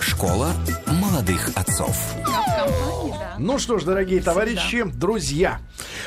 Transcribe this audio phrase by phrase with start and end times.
[0.00, 0.52] Школа
[0.86, 1.96] молодых отцов.
[3.38, 5.60] Ну что ж, дорогие товарищи, друзья,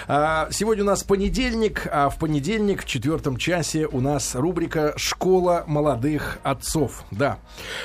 [0.08, 5.64] а, сегодня у нас понедельник, а в понедельник в четвертом часе у нас рубрика «Школа
[5.68, 7.04] молодых отцов».
[7.12, 7.38] Да,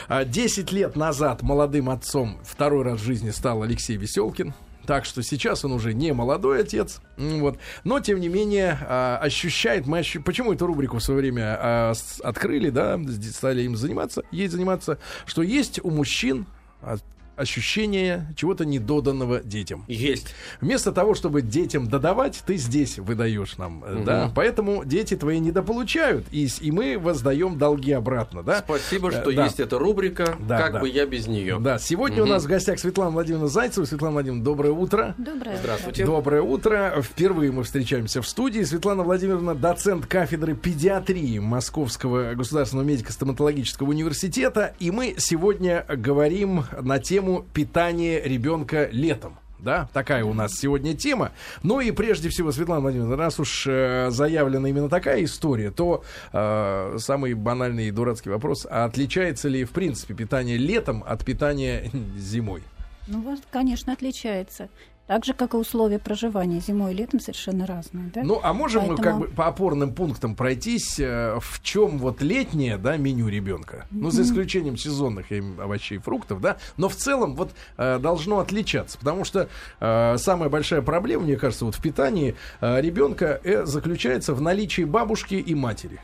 [0.08, 4.54] А, 10 лет назад молодым отцом второй раз в жизни стал Алексей Веселкин.
[4.86, 7.58] Так что сейчас он уже не молодой отец, вот.
[7.84, 11.92] Но тем не менее а, ощущает, мы ощу- почему эту рубрику в свое время а,
[12.22, 13.00] открыли, да,
[13.32, 16.46] стали им заниматься, ей заниматься, что есть у мужчин
[16.82, 16.96] а,
[17.36, 19.84] ощущение чего-то недоданного детям.
[19.88, 20.34] Есть.
[20.60, 24.32] Вместо того, чтобы детям додавать, ты здесь выдаешь нам, э, да.
[24.34, 28.58] Поэтому дети твои недополучают, и, и мы воздаем долги обратно, да.
[28.58, 29.44] Спасибо, Э, что да.
[29.44, 30.36] есть эта рубрика.
[30.40, 30.80] Да, как да.
[30.80, 31.58] бы я без нее.
[31.60, 33.84] Да, сегодня у нас в гостях Светлана Владимировна Зайцева.
[33.84, 35.14] Светлана Владимировна, доброе утро.
[35.18, 35.56] Доброе.
[35.58, 36.04] Здравствуйте.
[36.04, 37.02] Доброе утро.
[37.02, 38.62] Впервые мы встречаемся в студии.
[38.62, 44.74] Светлана Владимировна, доцент кафедры педиатрии Московского государственного медико-стоматологического университета.
[44.78, 49.38] И мы сегодня говорим на тему питания ребенка летом.
[49.58, 51.32] Да, такая у нас сегодня тема.
[51.62, 56.96] Ну и прежде всего, Светлана Владимировна, раз уж э, заявлена именно такая история, то э,
[56.98, 62.62] самый банальный и дурацкий вопрос, а отличается ли в принципе питание летом от питания зимой?
[63.06, 64.68] Ну, конечно, отличается.
[65.06, 68.10] Так же, как и условия проживания зимой и летом совершенно разные.
[68.14, 68.22] Да?
[68.22, 72.22] Ну, а можем мы как Поэтому- бы по опорным пунктам пройтись, э, в чем вот
[72.22, 73.86] летнее, да, меню ребенка?
[73.90, 75.26] Ну, за исключением сезонных
[75.58, 79.48] овощей и фруктов, да, но в целом вот э, должно отличаться, потому что
[79.80, 84.84] э, самая большая проблема, мне кажется, вот в питании э, ребенка э, заключается в наличии
[84.84, 86.00] бабушки и матери.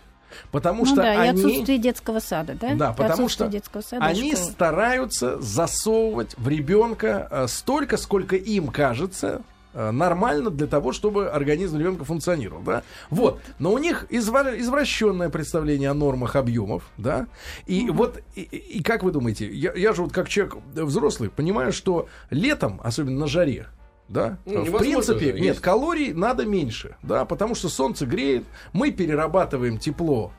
[0.51, 1.41] Потому ну что да, и они...
[1.43, 2.75] отсутствие детского сада, да?
[2.75, 4.51] Да, И потому что детского сада и они школы.
[4.53, 11.79] стараются засовывать в ребенка э, столько, сколько им кажется э, нормально для того, чтобы организм
[11.79, 12.83] ребенка функционировал, да?
[13.11, 13.41] Вот.
[13.59, 17.27] Но у них извра- извращенное представление о нормах объемов, да?
[17.67, 21.31] И вот, и, и- и как вы думаете, я, я же вот как человек взрослый
[21.31, 23.67] понимаю, что летом, особенно на жаре,
[24.11, 25.61] да, Ну, в принципе, же, нет, есть.
[25.61, 30.33] калорий надо меньше, да, потому что солнце греет, мы перерабатываем тепло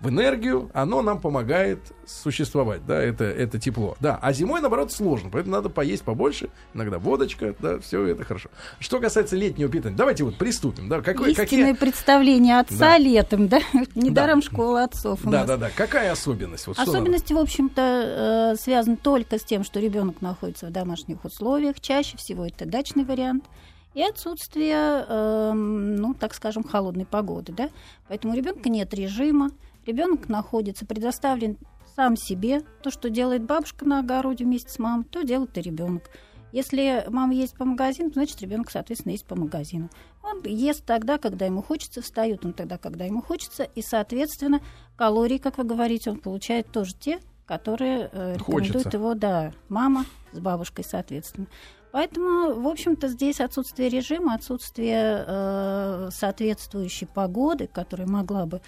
[0.00, 3.96] в энергию, оно нам помогает существовать, да, это, это тепло.
[4.00, 8.48] Да, а зимой, наоборот, сложно, поэтому надо поесть побольше, иногда водочка, да, все это хорошо.
[8.78, 11.72] Что касается летнего питания, давайте вот приступим, да, какой, Истинное какие...
[11.74, 12.98] представление отца Да.
[12.98, 13.60] летом, да?
[13.94, 14.46] Недаром Да.
[14.46, 15.46] школа отцов у Да, нас.
[15.48, 16.66] да, да, какая особенность?
[16.66, 16.78] Вот?
[16.78, 21.78] Особенности, в общем-то, э, связаны только с тем, что ребенок находится в домашних условиях.
[21.80, 23.44] Чаще всего это дачный вариант.
[23.92, 27.52] И отсутствие, эм, ну, так скажем, холодной погоды.
[27.52, 27.68] Да?
[28.08, 29.50] Поэтому у ребенка нет режима.
[29.86, 31.58] Ребенок находится предоставлен
[31.96, 32.62] сам себе.
[32.82, 36.10] То, что делает бабушка на огороде вместе с мамой, то делает и ребенок.
[36.52, 39.88] Если мама ездит по магазину, значит, ребенок, соответственно, ездит по магазину.
[40.22, 44.60] Он ест тогда, когда ему хочется, встает он тогда, когда ему хочется, и, соответственно,
[44.96, 50.38] калории, как вы говорите, он получает тоже те, которые э, рекомендуют его, да, мама с
[50.38, 51.46] бабушкой, соответственно.
[51.92, 58.60] Поэтому, в общем-то, здесь отсутствие режима, отсутствие э, соответствующей погоды, которая могла бы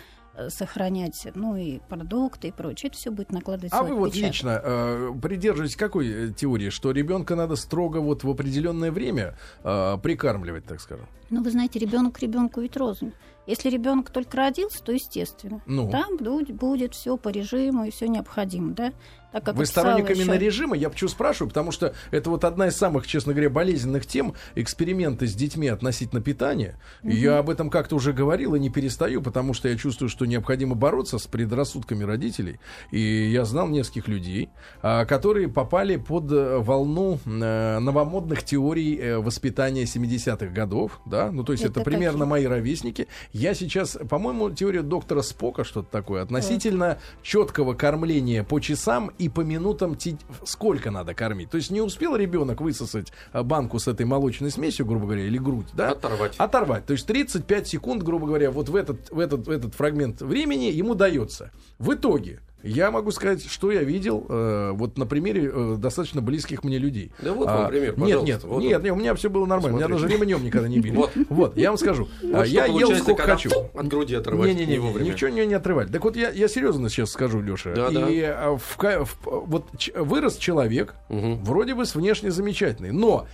[0.48, 4.28] сохранять, ну и продукты и прочее, это все будет накладывать А вы вот отпечаток.
[4.30, 9.98] лично э, придерживаетесь какой э, теории, что ребенка надо строго вот в определенное время э,
[10.02, 11.06] прикармливать, так скажем?
[11.30, 13.12] Ну, вы знаете, ребенок ребенку ведь рознь.
[13.46, 15.60] Если ребенок только родился, то естественно.
[15.66, 15.90] Ну.
[15.90, 18.92] Там будет, все по режиму и все необходимо, да?
[19.32, 20.76] Так как Вы описала сторонник именно ещё- режима?
[20.76, 21.48] Я почему спрашиваю?
[21.48, 26.20] Потому что это вот одна из самых, честно говоря, болезненных тем эксперименты с детьми относительно
[26.20, 26.78] питания.
[27.02, 30.26] И я об этом как-то уже говорил и не перестаю, потому что я чувствую, что
[30.26, 32.60] необходимо бороться с предрассудками родителей.
[32.90, 34.50] И я знал нескольких людей,
[34.82, 41.00] а, которые попали под э, волну э, новомодных теорий э, воспитания 70-х годов.
[41.06, 41.32] Да?
[41.32, 42.30] Ну, то есть это, Это примерно какие?
[42.30, 43.08] мои ровесники.
[43.32, 49.40] Я сейчас, по-моему, теория доктора Спока что-то такое относительно четкого кормления по часам и по
[49.40, 51.48] минутам ти- сколько надо кормить.
[51.50, 55.38] То есть не успел ребенок высосать а, банку с этой молочной смесью, грубо говоря, или
[55.38, 55.92] грудь, да?
[55.92, 56.34] Оторвать.
[56.36, 56.84] Оторвать.
[56.84, 60.64] То есть 35 секунд, грубо говоря, вот в этот, в этот, в этот фрагмент времени
[60.64, 61.52] ему дается.
[61.78, 66.64] В итоге я могу сказать, что я видел э, вот на примере э, достаточно близких
[66.64, 67.12] мне людей.
[67.20, 68.82] Да вот вам пример, Нет, нет, вот нет, он.
[68.84, 69.76] нет, у меня все было нормально.
[69.76, 70.08] Меня Смотрите.
[70.08, 70.96] даже ремнем никогда не били.
[70.96, 71.10] Вот.
[71.28, 72.08] Вот, я вам скажу.
[72.22, 73.50] Вот А, что я ел сколько когда хочу.
[73.74, 75.10] от груди отрывать Не-не-не, не вовремя.
[75.12, 75.90] ничего не, не отрывать.
[75.92, 77.74] Так вот, я, я серьезно сейчас скажу, Леша.
[77.74, 81.42] Да, и а, в в- вот ч- вырос человек, Мгм.
[81.44, 83.26] вроде бы с внешне замечательный, но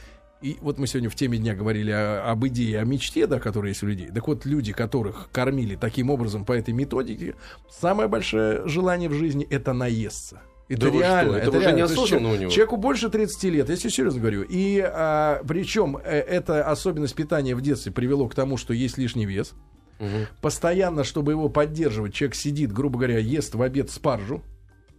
[0.43, 3.71] и вот мы сегодня в теме дня говорили о- об идее, о мечте, да, которая
[3.73, 4.09] есть у людей.
[4.15, 7.35] Так вот, люди, которых кормили таким образом по этой методике,
[7.71, 10.43] самое большое желание в жизни это наесться.
[10.69, 11.33] Это Да реально.
[11.33, 11.77] что, это уже реально.
[11.77, 12.51] не То есть осознанно че- у него.
[12.51, 14.43] Человеку больше 30 лет, я тебе серьезно говорю.
[14.43, 19.25] И а, причем э, эта особенность питания в детстве привело к тому, что есть лишний
[19.25, 19.55] вес.
[19.99, 20.27] Мгм.
[20.43, 24.43] Постоянно, чтобы его поддерживать, человек сидит, грубо говоря, ест в обед спаржу.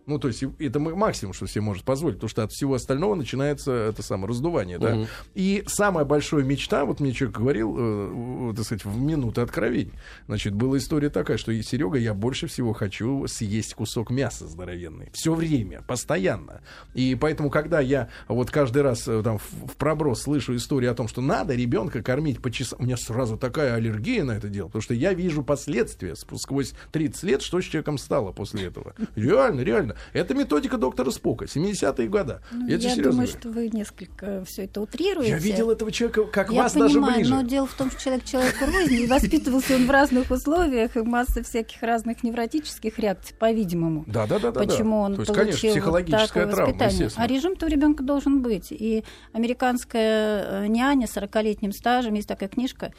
[0.09, 3.71] Ну, то есть это максимум, что себе может позволить, потому что от всего остального начинается
[3.71, 4.95] это самое раздувание, да.
[4.95, 5.07] Мгм.
[5.35, 9.93] И самая большая мечта, вот мне человек говорил, э, так сказать, в минуты откровений,
[10.27, 15.09] значит, была история такая, что, Серега, я больше всего хочу съесть кусок мяса здоровенный.
[15.13, 16.61] Все время, постоянно.
[16.95, 21.07] И поэтому, когда я вот каждый раз э, там в, проброс слышу историю о том,
[21.07, 24.81] что надо ребенка кормить по часам, у меня сразу такая аллергия на это дело, потому
[24.81, 28.95] что я вижу последствия сквозь 30 лет, что с человеком стало после этого.
[29.15, 29.95] Реально, реально.
[30.13, 32.39] Это методика доктора Спока, 70-е годы.
[32.51, 33.27] Ну, я думаю, говорю.
[33.27, 35.31] что вы несколько все это утрируете.
[35.31, 37.33] Я видел этого человека, как Я вас понимаю, даже ближе.
[37.33, 41.01] но дело в том, что человек человеку рознь, и воспитывался он в разных условиях, и
[41.01, 44.03] масса всяких разных невротических реакций, по-видимому.
[44.07, 44.59] Да, да, да, да.
[44.59, 45.05] Почему да.
[45.05, 47.11] он То есть, получил конечно, психологическая вот такое травма, воспитание.
[47.15, 48.71] А режим-то у ребенка должен быть.
[48.71, 49.03] И
[49.33, 52.93] американская э, няня с 40-летним стажем, есть такая книжка,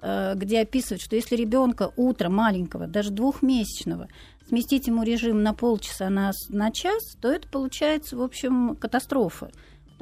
[0.00, 4.08] э, где описывают, что если ребенка утром маленького, даже двухмесячного,
[4.48, 9.50] сместить ему режим на полчаса, на, на час, то это получается, в общем, катастрофа.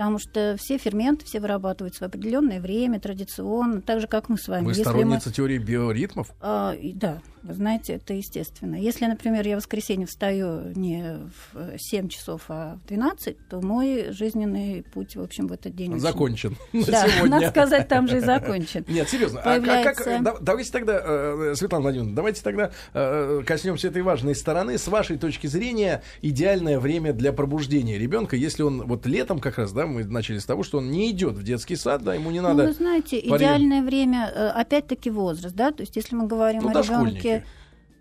[0.02, 4.48] Потому что все ферменты, все вырабатываются в определенное время, традиционно, так же, как мы с
[4.48, 4.64] вами.
[4.64, 6.26] Вы Если мы- сторонница теории биоритмов?
[6.40, 8.76] а, да, вы знаете, это естественно.
[8.76, 11.18] Если, например, я в воскресенье встаю не
[11.52, 15.74] в э, 7 часов, а в 12, то мой жизненный путь, в общем, в этот
[15.74, 16.56] день Закончен.
[16.72, 17.30] Да, сегодня.
[17.30, 18.84] надо сказать, там же и закончен.
[18.88, 19.40] Нет, серьезно.
[19.44, 24.78] А как- да- давайте тогда, э, Светлана Владимировна, давайте тогда э, коснемся этой важной стороны.
[24.78, 29.72] С вашей точки зрения, идеальное время для пробуждения ребенка, если он вот летом как раз,
[29.72, 32.40] да, мы начали с того, что он не идет в детский сад, да, ему не
[32.40, 32.64] Ну, надо.
[32.64, 36.70] вы знаете, парень- идеальное время, э, опять-таки, возраст, да, то есть если мы говорим Ну,
[36.70, 37.44] о ребенке,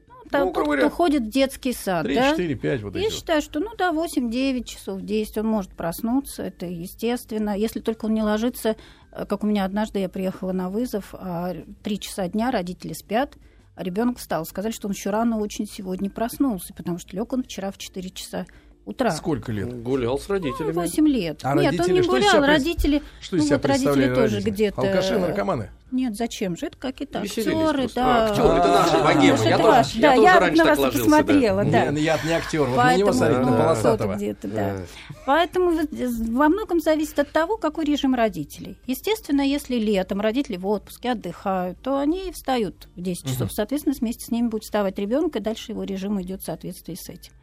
[0.07, 2.95] ну, там, Ну, тот, говоря, кто ходит в детский сад, 3, да, 4, 5, вот
[2.95, 7.55] Я эти считаю, что ну да, 8-9 часов 10 он может проснуться, это естественно.
[7.57, 8.75] Если только он не ложится,
[9.11, 11.53] э, как у меня однажды я приехала на вызов, а
[11.83, 13.33] 3 часа дня родители спят,
[13.75, 14.45] а ребенок встал.
[14.45, 18.09] Сказали, что он еще рано очень сегодня проснулся, потому что лег он вчера в 4
[18.11, 18.45] часа
[18.85, 19.11] утра.
[19.11, 19.81] Сколько лет?
[19.83, 20.71] Гулял с родителями.
[20.71, 21.39] 8 лет.
[21.43, 23.01] А Нет, родители он не что из гулял, себя пред- родители.
[23.21, 24.49] Что ну вот родители тоже родители?
[24.51, 24.81] где-то.
[24.81, 25.69] Алкаши, наркоманы?
[25.91, 26.67] Нет, зачем же?
[26.67, 27.95] Это какие-то актеры, просто.
[27.95, 28.25] да.
[28.27, 29.37] А, актеры, это наши богемы.
[29.43, 31.17] Я тоже- я Да, тоже я раньше на вас ложился, да.
[31.17, 31.85] посмотрела, да.
[31.87, 34.15] Не, я не актер, вот на него Поэтому, смотреть, на ну, полосатого.
[34.15, 34.75] где-то, да.
[35.25, 38.77] Поэтому вот во многом зависит от того, какой режим родителей.
[38.87, 43.51] Естественно, если летом родители в отпуске отдыхают, то они встают в 10 часов.
[43.51, 47.09] Соответственно, вместе с ними будет вставать ребенок, и дальше его режим идет в соответствии с
[47.09, 47.33] этим.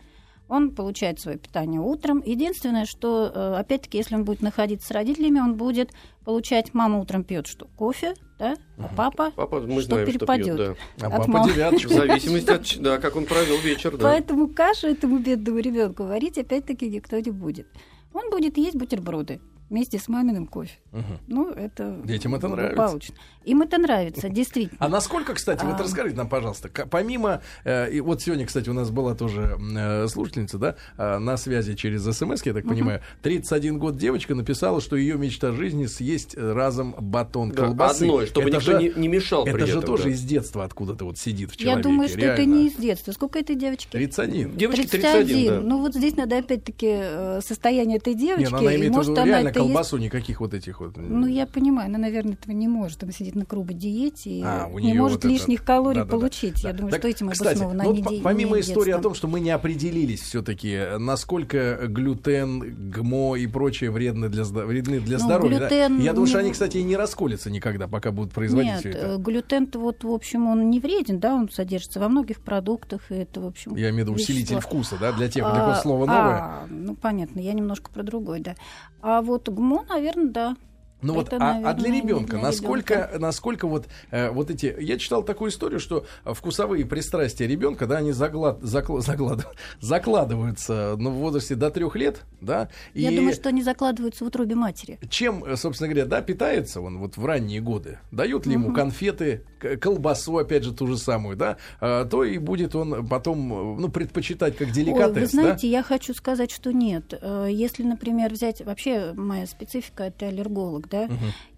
[0.49, 2.23] Он получает свое питание утром.
[2.25, 5.93] Единственное, что, э, опять-таки, если он будет находиться с родителями, он будет
[6.25, 7.67] получать, мама утром пьет что?
[7.77, 8.57] Кофе, да?
[8.79, 10.57] А папа Папа, мы что знаем, что перепадет.
[10.57, 11.07] пьет, да.
[11.07, 11.51] А от папа мамы.
[11.51, 11.93] В девяточку.
[11.93, 14.05] зависимости от, да, как он провел вечер, да.
[14.05, 17.67] Поэтому кашу этому бедному ребенку варить опять-таки никто не будет.
[18.15, 20.73] Он будет есть бутерброды вместе с маминым кофе.
[20.93, 21.19] Мгм.
[21.27, 22.75] Ну, это Детям это нравится.
[22.77, 23.15] благополучно.
[23.45, 24.79] Им это нравится, действительно.
[24.81, 25.83] А насколько, кстати, вот А.
[25.83, 30.59] расскажите нам, пожалуйста, помимо, э, и вот сегодня, кстати, у нас была тоже э, слушательница,
[30.59, 35.17] да, э, на связи через СМС, я так понимаю, 31 год девочка написала, что ее
[35.19, 38.05] мечта жизни съесть разом батон колбасы.
[38.05, 41.51] одной, чтобы Это никто же- не, мешал Это же тоже из детства откуда-то вот сидит
[41.51, 41.83] в Я человеке.
[41.89, 43.13] думаю, что это не из детства.
[43.13, 43.89] Сколько этой девочки?
[43.91, 44.57] 31.
[44.57, 45.61] Девочке 31, да.
[45.61, 48.51] Ну, вот здесь надо опять-таки состояние этой девочки.
[48.51, 49.75] ну она и может, она это есть.
[49.75, 50.97] колбасу, никаких вот этих вот.
[50.97, 53.03] Ну, я понимаю, она, наверное, этого не может.
[53.03, 56.17] Она сидит на грубой диете и А, не может вот это- лишних калорий Да-да-да.
[56.17, 56.63] получить.
[56.63, 56.69] Да.
[56.69, 57.85] Я думаю, Так, что этим кстати, обосновано.
[57.85, 62.91] ну, а не помимо не истории о том, что мы не определились все-таки, насколько глютен,
[62.91, 65.59] ГМО и прочее вредны для, вредны для Ну, здоровья.
[65.61, 65.69] да?
[65.69, 68.89] глютен Я думаю, что они, кстати, и не расколятся никогда, пока будут производить Нет, все
[68.91, 69.07] это.
[69.07, 73.15] э, глютен вот, в общем, он не вреден, да, он содержится во многих продуктах, и
[73.15, 73.75] это, в общем...
[73.77, 76.37] Я имею в виду усилитель вкуса, да, для тех, для кого А, слово новое.
[76.39, 78.55] а, ну, понятно, я немножко про другой, да.
[79.01, 80.57] А вот ГМО, наверное, да.
[81.01, 83.19] Ну вот, это, а, а наверное, для не ребенка, для насколько, ребёнка.
[83.19, 87.99] насколько вот, э, вот эти, я читал такую историю, что э, вкусовые пристрастия ребенка, да,
[87.99, 89.47] они заглад, закла- заглад-
[89.81, 94.29] закладываются, ну, в возрасте до трех лет, да, и Я думаю, что они закладываются в
[94.29, 94.99] утробе матери.
[95.09, 99.43] чем, э, собственно говоря, да, питается он вот в ранние годы, дают ли ему конфеты,
[99.81, 103.89] колбасу, опять же, ту же самую, да, а, то и будет он потом, э, ну,
[103.89, 105.27] предпочитать как Ой, деликатес, вы да?
[105.27, 107.15] знаете, я хочу сказать, что нет.
[107.21, 108.65] Э, Если, например, взять...
[108.65, 111.09] Вообще моя специфика— это аллерголог, да?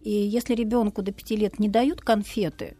[0.02, 2.76] И если ребенку до пяти лет не дают конфеты,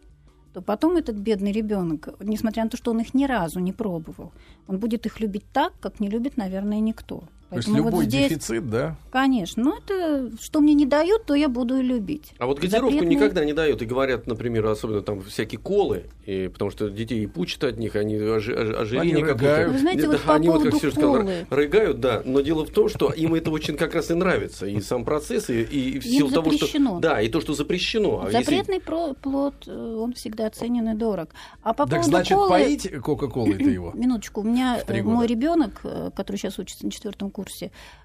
[0.53, 4.33] то потом этот бедный ребенок, несмотря на то, что он их ни разу не пробовал,
[4.67, 7.23] он будет их любить так, как не любит, наверное, никто.
[7.51, 8.95] То есть любой вот здесь, дефицит, да?
[9.11, 9.61] Конечно.
[9.61, 12.31] Ну, это что мне не дают, то я буду любить.
[12.37, 13.15] А вот газировку Запретные...
[13.17, 13.81] никогда не дают.
[13.81, 18.15] И говорят, например, особенно там всякие колы, и, потому что детей пучат от них, они
[18.15, 19.69] ожирение какое-то.
[19.69, 22.21] Вы знаете, вот по они, вот, как Сережа сказал, рыгают, да.
[22.23, 24.65] Но дело в том, что им это очень как раз и нравится.
[24.65, 26.99] И сам процесс, и, и в силу того, что...
[27.01, 28.21] Да, и то, что запрещено.
[28.23, 29.13] А Запретный если...
[29.21, 31.31] плод, э, он всегда ценен и дорог.
[31.63, 32.49] А по так поводу значит, колы...
[32.49, 33.91] поить Кока-Колой-то его?
[33.95, 34.39] Минуточку.
[34.39, 37.40] У меня мой ребенок, э, который сейчас учится на четвертом курсе,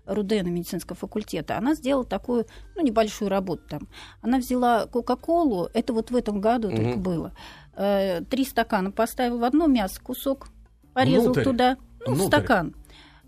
[0.06, 3.88] Рудена медицинского факультета, она сделала такую, ну, небольшую работу там.
[4.22, 6.76] Она взяла Кока-Колу, это вот в этом году mm-hmm.
[6.76, 7.32] только было,
[7.76, 10.48] э, три стакана поставил в одно мясо кусок,
[10.92, 11.44] порезал Внутрь.
[11.44, 11.76] туда,
[12.06, 12.26] ну, Внутрь.
[12.26, 12.74] стакан.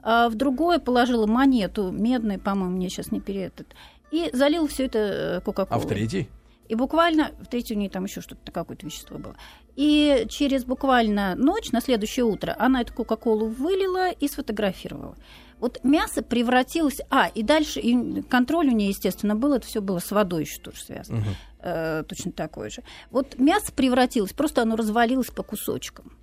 [0.03, 3.67] А в другое положила монету, медную, по-моему, мне сейчас не перед
[4.11, 5.83] и залил все это э, Кока-Колой.
[5.83, 6.29] А в третий?
[6.69, 9.37] И буквально, в третий у нее там еще что-то, какое-то вещество было.
[9.75, 15.17] И через буквально ночь, на следующее утро, она эту Кока-Колу вылила и сфотографировала.
[15.61, 17.01] Вот мясо превратилось...
[17.11, 19.55] А, и дальше и контроль у нее, естественно, был.
[19.55, 21.19] Это все было с водой еще тоже связано.
[21.19, 21.29] Угу.
[21.61, 22.83] Э, точно такое же.
[23.11, 26.17] Вот мясо превратилось, просто оно развалилось по кусочкам.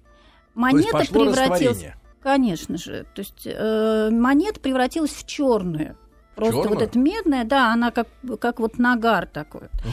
[0.54, 1.86] Монета превратилась...
[2.22, 3.06] Конечно же.
[3.14, 5.96] То есть э, монета превратилась в черную.
[6.36, 6.74] Просто Чёрную?
[6.74, 8.08] вот эта медная, да, она как,
[8.40, 9.68] как вот нагар такой.
[9.68, 9.92] Угу.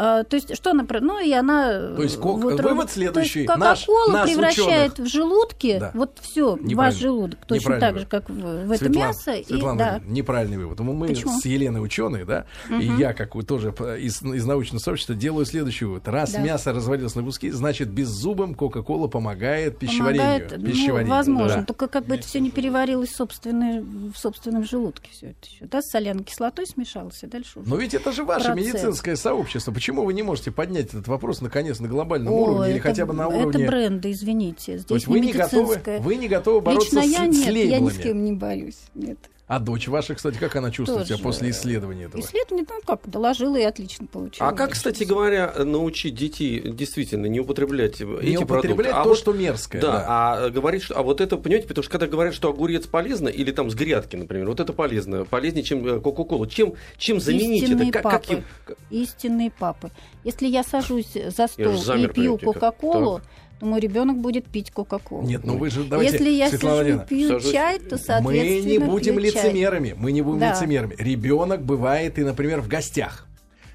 [0.00, 0.86] А, то есть что она...
[1.00, 1.94] Ну, и она...
[1.96, 2.40] То есть кок...
[2.40, 3.46] вот, вывод следующий.
[3.46, 5.10] То есть Кока-Колу превращает ученых.
[5.10, 5.90] в желудке да.
[5.92, 9.34] вот все, ваш желудок, точно так же, как в, в это Светлана, мясо.
[9.44, 10.00] Светлана, и, да.
[10.06, 10.78] неправильный вывод.
[10.78, 11.40] Мы Почему?
[11.40, 12.78] с Еленой ученые, да, угу.
[12.78, 16.06] и я, как вы тоже из, из научного сообщества, делаю следующий вывод.
[16.06, 16.38] Раз да.
[16.38, 20.48] мясо развалилось на куски, значит, беззубым Кока-Кола помогает пищеварению.
[20.48, 21.08] Помогает, пищеварению.
[21.08, 21.64] Ну, возможно, да.
[21.64, 25.66] только как бы это все не переварилось собственной, в собственном желудке все это еще.
[25.66, 28.66] Да, с соляной кислотой смешалось, и дальше Но ведь это же ваше процесс.
[28.66, 29.72] медицинское сообщество.
[29.72, 32.78] Почему Почему вы не можете поднять этот вопрос наконец на глобальном О, уровне это, или
[32.78, 33.64] хотя бы на уровне...
[33.64, 34.72] Это бренды, извините.
[34.74, 37.46] Здесь То есть вы не, готовы, вы не готовы бороться Лично с, я нет, с
[37.46, 37.70] лейблами?
[37.70, 38.80] я ни с кем не борюсь.
[38.94, 39.18] Нет.
[39.48, 41.14] А дочь ваша, кстати, как она чувствует Тоже.
[41.14, 42.20] себя после исследования этого?
[42.20, 44.46] Исследование, ну как, доложила и отлично получила.
[44.46, 49.04] А как, кстати говоря, научить детей действительно не употреблять не эти употреблять продукты?
[49.04, 49.80] то, а что мерзкое.
[49.80, 52.86] Да, да, а говорить, что, а вот это, понимаете, потому что когда говорят, что огурец
[52.86, 56.46] полезно, или там с грядки, например, вот это полезно, полезнее, чем э, Кока-Колу.
[56.46, 58.02] Чем, чем заменить Истинные это?
[58.02, 58.44] Как, папы.
[58.66, 58.76] Как...
[58.90, 59.90] Истинные папы.
[60.24, 63.22] Если я сажусь за стол и пью Кока-Колу,
[63.58, 65.22] то мой ребенок будет пить Кока-Колу.
[65.22, 67.52] Нет, ну вы же давайте, Если я Светлана сижу, пью Сажусь.
[67.52, 69.88] чай, то соответственно Мы не будем лицемерами.
[69.88, 69.98] Чай.
[69.98, 70.52] Мы не будем да.
[70.52, 70.94] лицемерами.
[70.98, 73.26] Ребенок бывает и, например, в гостях.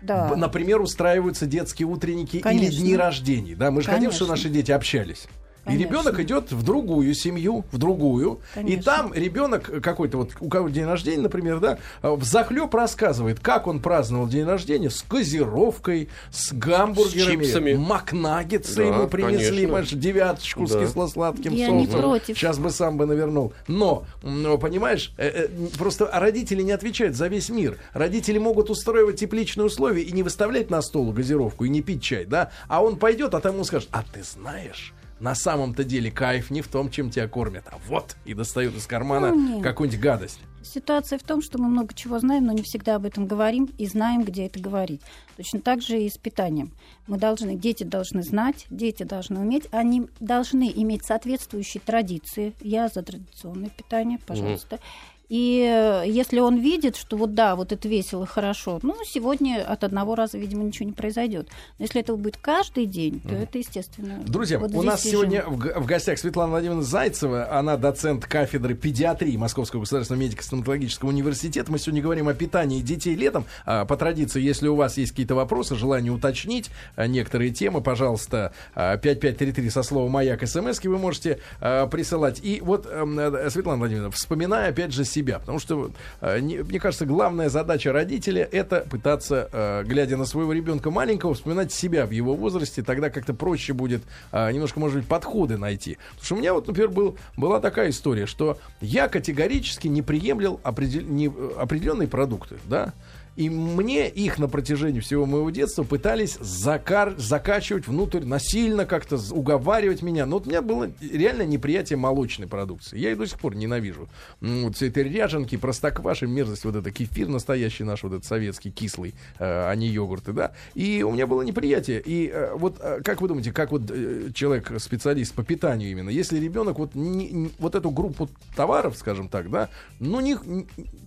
[0.01, 0.35] Да.
[0.35, 2.73] Например, устраиваются детские утренники Конечно.
[2.73, 3.55] или дни рождений.
[3.55, 5.27] Да, мы же хотим, чтобы наши дети общались.
[5.65, 5.81] Конечно.
[5.81, 8.79] И ребенок идет в другую семью, в другую, Конечно.
[8.79, 13.67] и там ребенок какой-то вот у кого день рождения, например, да, в захлеб рассказывает, как
[13.67, 17.73] он праздновал день рождения с газировкой, с гамбургерами, с чипсами.
[17.75, 20.67] макнаггетсы да, ему принесли, понимаешь, девяточку да.
[20.67, 21.95] с кисло-сладким Я соусом.
[21.95, 22.37] Не против.
[22.37, 23.53] Сейчас бы сам бы навернул.
[23.67, 27.77] Но, но понимаешь, э, э, просто родители не отвечают за весь мир.
[27.93, 32.25] Родители могут устраивать тепличные условия и не выставлять на стол газировку и не пить чай,
[32.25, 36.51] да, а он пойдет, а там ему скажет, а ты знаешь на самом-то деле кайф
[36.51, 40.39] не в том, чем тебя кормят, а вот и достают из кармана ну, какую-нибудь гадость.
[40.63, 43.85] Ситуация в том, что мы много чего знаем, но не всегда об этом говорим и
[43.85, 45.01] знаем, где это говорить.
[45.35, 46.71] Точно так же и с питанием.
[47.05, 52.53] Мы должны, дети должны знать, дети должны уметь, они должны иметь соответствующие традиции.
[52.61, 54.77] Я за традиционное питание, пожалуйста.
[54.77, 59.63] Mm-hmm и э, если он видит, что вот да, вот это весело, хорошо, ну, сегодня
[59.65, 61.47] от одного раза, видимо, ничего не произойдет.
[61.79, 64.21] Но если это будет каждый день, то это естественно.
[64.25, 69.35] Друзья, вот у нас сегодня в, в гостях Светлана Владимировна Зайцева, она доцент кафедры педиатрии
[69.37, 71.71] Московского государственного медико-стоматологического университета.
[71.71, 73.45] Мы сегодня говорим о питании детей летом.
[73.65, 78.53] А, по традиции, если у вас есть какие-то вопросы, желание уточнить а, некоторые темы, пожалуйста,
[78.75, 82.39] 5533 а, со словом «Маяк» смс вы можете присылать.
[82.43, 85.39] И вот, эм, э, Светлана Владимировна, вспоминая, опять же, себя.
[85.39, 85.91] Потому что,
[86.21, 91.71] э, мне кажется, главная задача родителя это пытаться, э, глядя на своего ребенка маленького, вспоминать
[91.71, 92.83] себя в его возрасте.
[92.83, 95.97] Тогда как-то проще будет э, немножко, может быть, подходы найти.
[96.11, 100.59] Потому что у меня вот, например, был, была такая история, что я категорически не приемлил
[100.63, 102.93] определенные продукты, да,
[103.35, 110.01] и мне их на протяжении всего моего детства пытались закар, закачивать внутрь, насильно как-то уговаривать
[110.01, 110.25] меня.
[110.25, 112.97] Но вот у меня было реально неприятие молочной продукции.
[112.99, 114.07] Я и до сих пор ненавижу.
[114.41, 119.15] Вот все этой ряженки, простокваши, мерзость, вот это кефир настоящий наш, вот этот советский, кислый,
[119.39, 120.51] э, а не йогурты, да.
[120.75, 122.01] И у меня было неприятие.
[122.05, 126.09] И э, вот э, как вы думаете, как вот э, человек, специалист по питанию именно,
[126.09, 130.35] если ребенок вот, не, не, вот эту группу товаров, скажем так, да, ну, не,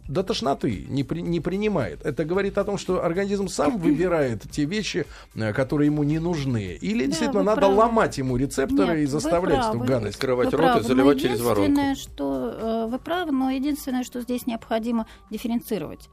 [0.08, 4.64] до тошноты не, при, не принимает это говорит о том, что организм сам выбирает те
[4.64, 6.78] вещи, э, которые ему не нужны.
[6.80, 7.74] Или Да, действительно надо правы.
[7.74, 10.16] ломать ему рецепторы Нет, и заставлять эту гадость.
[10.16, 11.62] Открывать Вы рот и правы, но заливать через воронку.
[11.70, 16.08] единственное, что э, вы правы, но единственное, что здесь необходимо дифференцировать.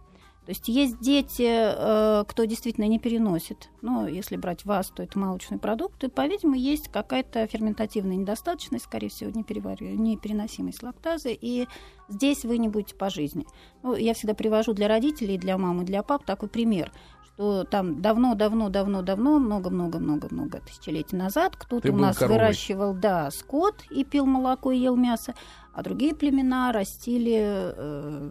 [0.45, 3.69] То есть есть дети, э, кто действительно не переносит.
[3.81, 6.09] Ну, если брать вас, то это молочные продукты.
[6.09, 11.37] По-видимому, есть какая-то ферментативная недостаточность, скорее всего, непереносимость лактазы.
[11.39, 11.67] И
[12.09, 13.45] здесь вы не будете по жизни.
[13.83, 16.91] Ну, я всегда привожу для родителей, для мамы, для пап такой пример
[17.35, 22.37] что там давно-давно-давно-давно, много-много-много-много тысячелетий назад кто-то у нас коровой.
[22.37, 25.33] выращивал, да, скот и пил молоко и ел мясо,
[25.73, 28.29] а другие племена растили э,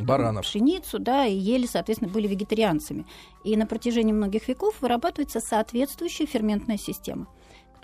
[0.00, 0.44] Баранов.
[0.44, 3.04] пшеницу, да, и ели, соответственно, были вегетарианцами.
[3.42, 7.26] И на протяжении многих веков вырабатывается соответствующая ферментная система.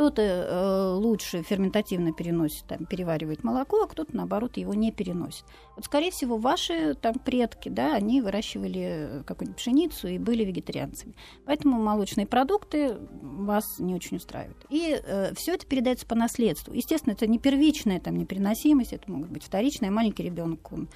[0.01, 5.45] Кто-то э, лучше ферментативно переносит, там, переваривает молоко, а кто-то, наоборот, его не переносит.
[5.77, 11.15] Вот, скорее всего, ваши там предки, да, они выращивали э, какую-нибудь пшеницу и были вегетарианцами.
[11.45, 14.65] Поэтому молочные продукты вас не очень устраивают.
[14.71, 14.99] И
[15.37, 16.73] все это передается по наследству.
[16.73, 19.91] Естественно, это не первичная там, непереносимость, это могут быть вторичная.
[19.91, 20.89] Маленький ребенок, он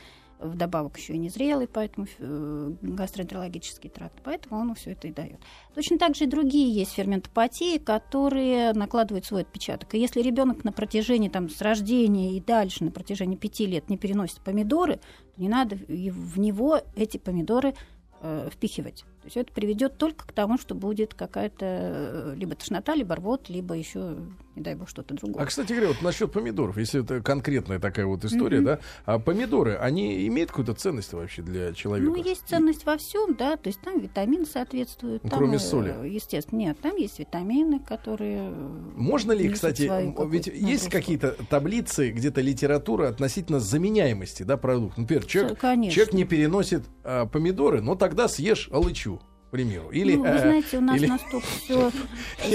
[0.49, 5.41] вдобавок еще и незрелый, поэтому э, гастроэнтерологический тракт, поэтому он все это и дает.
[5.75, 9.95] Точно так же и другие есть ферментопатии, которые накладывают свой отпечаток.
[9.95, 13.97] И если ребенок на протяжении там, с рождения и дальше, на протяжении пяти лет не
[13.97, 14.97] переносит помидоры,
[15.35, 17.75] то не надо в него эти помидоры
[18.21, 19.05] э, впихивать.
[19.25, 23.49] То есть это приведет только к тому, что будет какая-то э, либо тошнота, либо рвот,
[23.49, 24.19] либо еще,
[24.55, 25.43] не дай бог, что-то другое.
[25.43, 29.77] А, кстати говоря, вот насчет помидоров, если это конкретная такая вот история, да, а помидоры,
[29.77, 32.11] они имеют какую-то ценность вообще для человека?
[32.11, 35.25] Ну, есть ценность во всем, да, то есть там витамины соответствуют.
[35.25, 35.95] Ну, там, кроме э, соли.
[36.07, 38.51] Естественно, нет, там есть витамины, которые...
[38.51, 39.91] э, Можно ли, кстати,
[40.29, 44.99] ведь есть какие-то таблицы, где-то литература относительно заменяемости, да, продуктов?
[44.99, 45.95] Например, человек, конечно.
[45.95, 49.14] человек не переносит а, помидоры, но тогда съешь алычу,
[49.55, 49.91] примеру.
[49.91, 51.91] Или, ну, вы э, знаете, у нас или- настолько все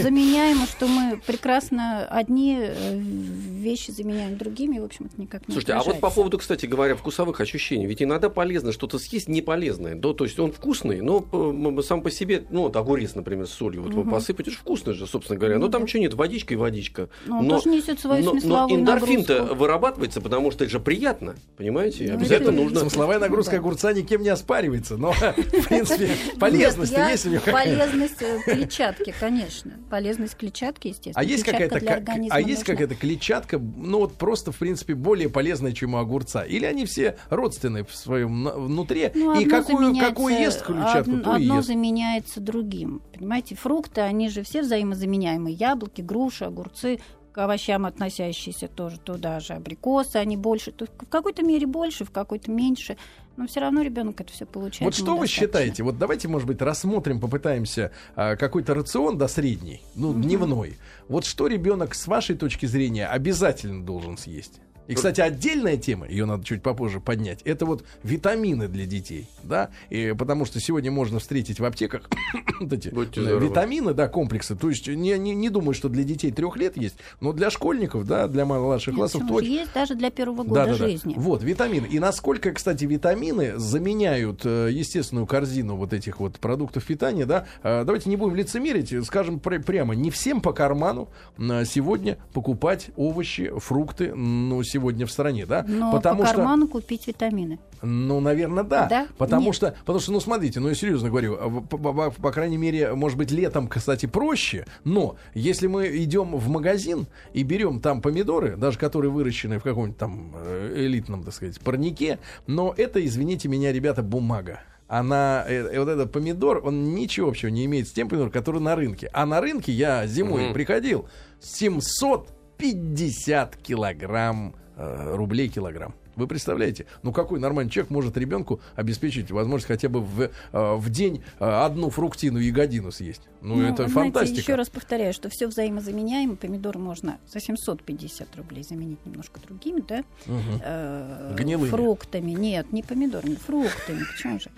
[0.02, 5.74] заменяемо, что мы прекрасно одни э, вещи заменяем другими, в общем, это никак не Слушайте,
[5.74, 9.96] а вот по поводу, кстати говоря, вкусовых ощущений, ведь иногда полезно что-то съесть не полезное,
[9.96, 13.52] да, то есть он вкусный, но э, сам по себе, ну вот огурец, например, с
[13.52, 14.12] солью, вот вы Мгм.
[14.12, 15.88] посыпать, это же вкусно же, собственно говоря, но Ну там да.
[15.88, 17.10] что нет, водичка и водичка.
[17.26, 19.56] Ну, он тоже несет свою но, но смысловую эндорфин-то нагрузку.
[19.56, 22.08] вырабатывается, потому что это же приятно, понимаете?
[22.10, 22.80] Ну, Обязательно это- нужно...
[22.82, 23.58] Смысловая нагрузка Да.
[23.60, 27.42] огурца никем не оспаривается, но, в принципе, полезность Я- есть у него.
[27.46, 29.74] Полезность э, клетчатки, конечно.
[29.90, 31.16] Полезность клетчатки, естественно.
[31.20, 34.94] А есть какая-то для ка- организма а есть какая-то клетчатка, ну вот просто в принципе
[34.96, 39.96] более полезная, чем у огурца, или они все родственные в своем внутри, Ну, и какую
[39.98, 41.68] какую ест клетчатку, одно, одно ест.
[41.68, 43.02] заменяется другим.
[43.14, 45.56] Понимаете, фрукты, они же все взаимозаменяемые.
[45.56, 47.00] Яблоки, груши, огурцы,
[47.32, 49.54] к овощам относящиеся тоже туда же.
[49.54, 50.74] Абрикосы, они больше.
[50.78, 52.98] В какой-то мере больше, в какой-то меньше.
[53.40, 54.82] Но все равно ребенок это все получает.
[54.82, 55.82] Вот что вы считаете?
[55.82, 60.78] Вот давайте, может быть, рассмотрим, попытаемся а, какой-то рацион до средний, ну, дневной.
[61.08, 64.60] Вот что ребенок с вашей точки зрения обязательно должен съесть?
[64.90, 69.70] И, кстати, отдельная тема, ее надо чуть попозже поднять, это вот витамины для детей, да,
[69.92, 72.10] и потому что сегодня можно встретить в аптеках
[72.60, 73.46] вот эти э, здоровы.
[73.46, 76.96] витамины, да, комплексы, то есть не, не, не думаю, что для детей трех лет есть,
[77.22, 79.48] но для школьников, да, для младших классов точно.
[79.48, 80.88] Есть даже для первого года Да-да-да.
[80.88, 81.14] жизни.
[81.16, 81.86] Вот, витамины.
[81.86, 87.46] И насколько, кстати, витамины заменяют э, естественную корзину вот этих вот продуктов питания, да?
[87.62, 92.88] Э, давайте не будем лицемерить, скажем пр- прямо, не всем по карману э, сегодня покупать
[92.96, 95.64] овощи, фрукты, ну, сегодня в стране, да?
[95.68, 96.36] Но Потому по что...
[96.38, 97.60] карману купить витамины.
[97.82, 98.88] Ну, наверное, да.
[98.88, 99.08] Да?
[99.18, 99.56] Потому Нет.
[99.56, 101.38] что, потому что, ну, смотрите, ну, я серьезно говорю,
[101.70, 106.50] по, по- по крайней мере, может быть, летом, кстати, проще, но если мы идем в
[106.50, 111.60] магазин и берем там помидоры, даже которые выращены в каком-нибудь там э, элитном, так сказать,
[111.62, 114.60] парнике, но это, извините меня, ребята, бумага.
[114.90, 118.60] Она, э, э, вот этот помидор, он ничего общего не имеет с тем помидором, который
[118.60, 119.10] на рынке.
[119.14, 120.54] А на рынке я зимой Мгм.
[120.54, 121.08] приходил
[121.40, 125.94] 750 килограмм рублей килограмм.
[126.20, 126.86] Вы представляете?
[127.02, 131.46] Ну какой нормальный человек может ребенку обеспечить возможность хотя бы в, э, в день э,
[131.46, 133.22] одну фруктину ягодину съесть?
[133.42, 134.26] Ну, это вы фантастика.
[134.26, 136.36] Знаете, еще раз повторяю, что все взаимозаменяемо.
[136.36, 140.04] Помидоры можно за 750 рублей заменить немножко другими, да?
[140.28, 141.70] Э, Гнилыми.
[141.70, 142.32] Фруктами.
[142.32, 144.02] Нет, не помидорами, фруктами.
[144.12, 144.52] Почему же?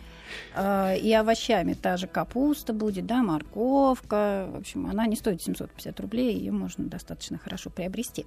[0.58, 4.48] И овощами та же капуста будет, да, морковка.
[4.52, 8.26] В общем, она не стоит 750 рублей, ее можно достаточно хорошо приобрести.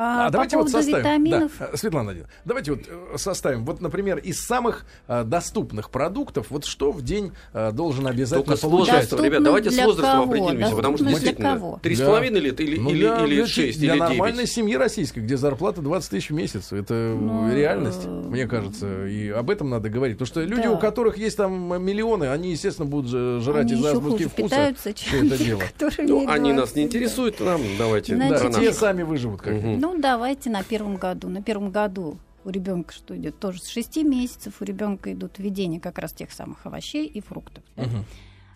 [0.00, 1.24] А, А по давайте вот поводу составим.
[1.24, 3.64] витаминов, Да, э, Светлана Владимировна, давайте вот э, составим.
[3.64, 8.60] Вот, например, из самых э, доступных продуктов, вот что в день э, должен обязательно Только
[8.60, 10.32] с возрастом, ребят, давайте с возрастом кого?
[10.46, 13.80] определимся, потому что действительно три с половиной лет или, Ну, или, для, или для- шесть,
[13.80, 14.52] для или нормальной девять.
[14.52, 16.72] семьи российской, где зарплата 20 тысяч в месяц.
[16.72, 19.06] Это Ну, реальность, э, мне кажется.
[19.08, 20.16] И об этом надо говорить.
[20.18, 20.70] Потому что люди, Да.
[20.70, 23.10] у которых есть там миллионы, они, естественно, будут
[23.42, 24.44] жрать из-за азбуки вкуса.
[24.48, 25.62] питаются, все чем это дело.
[25.98, 28.16] Ну, они нас 20, не интересуют, нам давайте.
[28.60, 29.87] Те сами выживут как Мгм.
[29.90, 31.30] Ну, давайте на первом году.
[31.30, 35.80] На первом году у ребенка что идет тоже с 6 месяцев, у ребенка идут введения
[35.80, 37.64] как раз тех самых овощей и фруктов.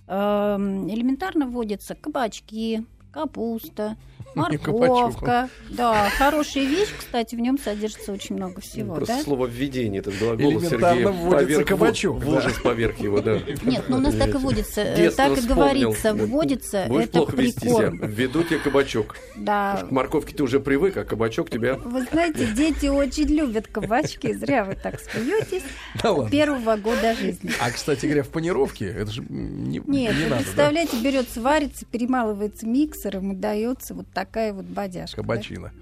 [0.09, 3.97] Эм, Элементарно вводятся кабачки, капуста.
[4.35, 5.49] морковка.
[5.71, 8.95] Да, хорошая вещь, кстати, в нем содержится очень много всего.
[8.95, 9.23] Просто да?
[9.23, 12.39] слово введение, этот глагол Сергея поверг- кабачок, В да.
[12.39, 13.39] ужас поверх его, да.
[13.65, 15.63] Нет, ну у нас так и вводится, э, Детство так и вспомнил.
[15.63, 19.17] говорится, вводится, Будешь это плохо вести себя, введу тебе кабачок.
[19.37, 21.75] Да, К морковке ты уже привык, а кабачок тебя...
[21.77, 24.33] Вы знаете, дети очень любят кабачки.
[24.33, 25.63] Зря вы так смеетесь.
[26.03, 26.31] Да ладно.
[26.31, 27.51] Первого года жизни.
[27.61, 30.37] А, кстати говоря, в панировке это же не, Нет, не да?
[30.37, 35.17] представляете, берется, варится, перемалывается миксером и дается вот такая вот бодяжка.
[35.23, 35.73] Кабачина.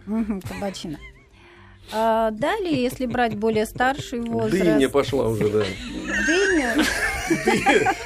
[0.49, 0.99] Кабачина.
[1.93, 5.65] А далее, если брать более старший возраст, Дыня пошла уже, да.
[6.27, 6.85] дыня,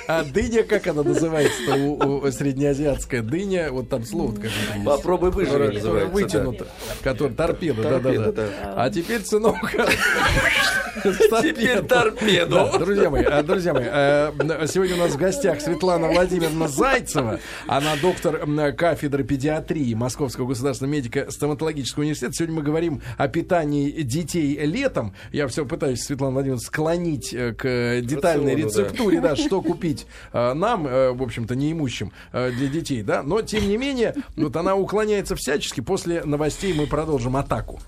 [0.09, 4.85] А дыня, как она называется-то у- среднеазиатская дыня, вот там слово какое-то есть.
[4.85, 5.81] Попробуй Которая- называется.
[5.81, 6.67] которая вытянута,
[7.03, 8.33] которая торпеда, да-да-да.
[8.33, 8.49] да.
[8.77, 9.57] А теперь сынок.
[11.03, 12.71] Теперь торпеду.
[12.79, 17.41] Друзья мои, а, друзья мои, э, сегодня у нас в гостях Светлана Владимировна Зайцева.
[17.67, 22.33] Она доктор кафедры педиатрии Московского государственного медико-стоматологического университета.
[22.35, 25.15] Сегодня мы говорим о питании детей летом.
[25.33, 28.83] Я все пытаюсь, Светлана Владимировна, склонить э, к детальной Рациону, да.
[28.85, 33.23] рецептуре, да, что купить э, нам, э, в общем-то, неимущим э, для детей, да.
[33.23, 35.81] Но, тем не менее, вот она уклоняется всячески.
[35.81, 37.81] После новостей мы продолжим атаку.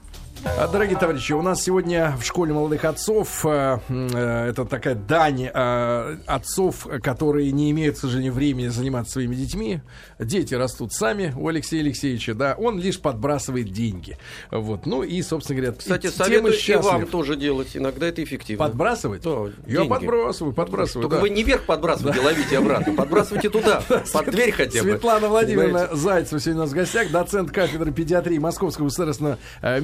[0.49, 5.51] А, Дорогие товарищи, у нас сегодня в школе молодых отцов э, э, это такая дань
[5.53, 9.81] э, отцов, которые не имеют, к сожалению, времени заниматься своими детьми.
[10.19, 14.17] Дети растут сами у Алексея Алексеевича, да, он лишь подбрасывает деньги.
[14.51, 17.77] Вот, ну и, собственно говоря, Кстати, советую и вам тоже делать.
[17.77, 18.67] Иногда это эффективно.
[18.67, 19.23] Подбрасывать?
[19.23, 19.89] Да, Я деньги.
[19.89, 21.03] подбрасываю, подбрасываю.
[21.03, 21.23] Только да.
[21.23, 22.95] вы не вверх подбрасывайте, ловите обратно.
[22.95, 23.83] Подбрасывайте туда,
[24.13, 24.91] под дверь хотя бы.
[24.91, 25.89] Светлана Владимировна?
[25.93, 29.81] Зайцева сегодня у нас в гостях, доцент кафедры педиатрии Московского государственного э,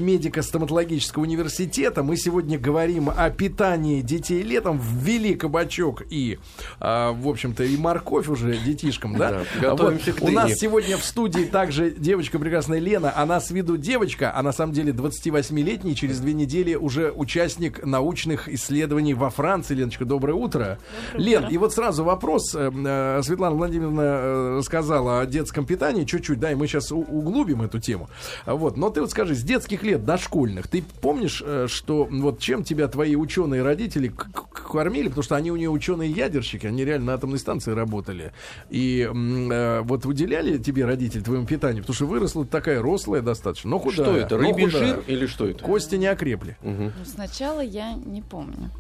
[0.53, 2.03] медико-стоматологического университета.
[2.03, 4.81] Мы сегодня говорим о питании детей летом.
[4.83, 6.39] Ввели кабачок и,
[6.81, 9.45] э, в общем-то, и морковь уже детишкам, да?
[9.61, 10.21] Да, готовимся Вот.
[10.21, 13.13] к У нас сегодня в студии также девочка прекрасная Лена.
[13.17, 15.97] Она с виду девочка, а на самом деле 28-летний.
[15.97, 19.75] Через две недели уже участник научных исследований во Франции.
[19.75, 20.79] Леночка, доброе утро.
[21.15, 22.55] Лен, и вот сразу вопрос.
[22.55, 27.63] Э, э, Светлана Владимировна э, рассказала о детском питании чуть-чуть, да, и мы сейчас углубим
[27.63, 28.09] эту тему.
[28.45, 30.05] А Вот, но ты вот скажи, с детских лет
[30.43, 34.13] дошкольных, ты помнишь, э, что вот чем тебя твои ученые родители
[34.53, 38.33] кормили, потому что они у нее ученые-ядерщики, они реально на атомной станции работали.
[38.71, 43.79] И э, вот уделяли тебе родители твоему питанию, потому что выросла такая рослая достаточно, но
[43.79, 44.07] худая.
[44.07, 45.63] Что это, рыбий жир или что это?
[45.63, 46.57] Кости не окрепли.
[46.63, 46.93] Мгм.
[46.99, 48.71] Ну, сначала я не помню.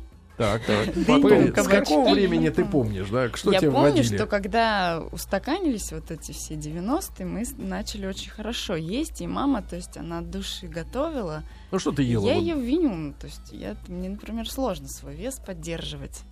[0.43, 1.65] Так, так.
[1.65, 3.31] С какого времени ты помнишь, да?
[3.35, 4.17] Что я тебе помню, вводили?
[4.17, 9.77] что когда устаканились вот эти все 90-е, мы начали очень хорошо есть, и мама, то
[9.77, 11.45] есть она от души готовила.
[11.71, 12.27] Ну что ты ела?
[12.27, 16.23] я ее виню, то есть я, мне, например, сложно свой вес поддерживать.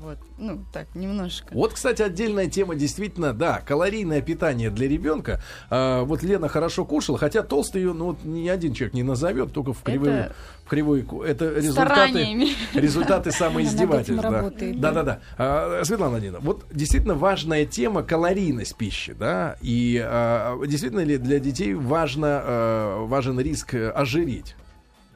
[0.00, 1.52] Вот, ну, так, немножко.
[1.52, 5.42] Вот, кстати, отдельная тема, действительно, да, калорийное питание для ребенка.
[5.68, 9.52] А, вот Лена хорошо кушала, хотя толстый ее, ну, вот ни один человек не назовет,
[9.52, 14.24] только в кривую, Это в кривую Это результаты, результаты самоиздевательств.
[14.24, 15.02] Работает, да, да.
[15.02, 15.20] да, да.
[15.36, 21.40] А, Светлана Владимировна, вот действительно важная тема калорийность пищи, да, и а, действительно ли для
[21.40, 24.56] детей важно, а, важен риск э, ожиреть?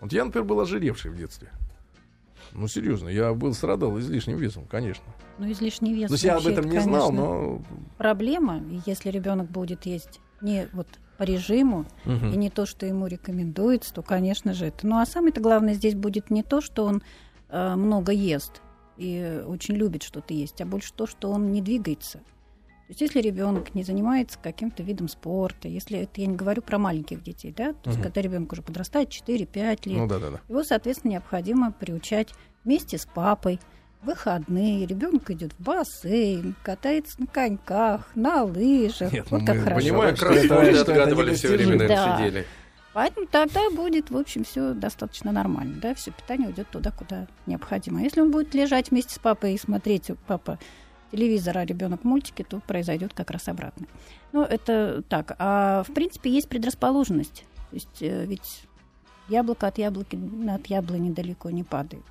[0.02, 1.48] Вот я, например, был ожиревший в детстве.
[2.54, 5.04] Ну, серьезно, я был страдал излишним весом, конечно.
[5.38, 6.08] Ну, излишний вес.
[6.08, 7.62] То есть я об этом это, не знал, но
[7.98, 10.86] Проблема, если ребенок будет есть не вот
[11.18, 12.32] по режиму, Мгм.
[12.32, 14.86] и не то, что ему рекомендуется, то, конечно же, это.
[14.86, 17.02] Ну, а самое-то главное здесь будет не то, что он
[17.50, 18.62] э, много ест
[18.96, 22.20] и очень любит что-то есть, а больше то, что он не двигается.
[22.86, 26.76] То есть если ребенок не занимается каким-то видом спорта, если это я не говорю про
[26.78, 28.02] маленьких детей, да, то есть Мгм.
[28.04, 30.40] когда ребенок уже подрастает 4-5 лет, Ну да, да, да.
[30.48, 33.58] его, соответственно, необходимо приучать вместе с папой.
[34.02, 39.10] в Выходные, ребенок идет в бассейн, катается на коньках, на лыжах.
[39.10, 39.80] Нет, вот ну, как мы хорошо.
[39.80, 42.18] понимаем, кроссворды это- все время, наверное, Да.
[42.18, 42.46] сидели.
[42.92, 48.00] Поэтому тогда будет, в общем, все достаточно нормально, да, все питание уйдет туда, куда необходимо.
[48.00, 50.58] А если он будет лежать вместе с папой и смотреть папа
[51.14, 53.86] телевизор, а ребенок мультики, то произойдет как раз обратно.
[54.32, 55.36] Ну, это так.
[55.38, 57.44] А в принципе есть предрасположенность.
[57.70, 58.66] То есть э, ведь
[59.28, 62.04] Яблоко от яблоки от яблони далеко не падает.